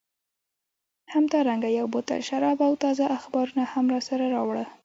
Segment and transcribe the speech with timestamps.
[1.13, 4.65] همدارنګه یو بوتل شراب او تازه اخبارونه هم راسره راوړه.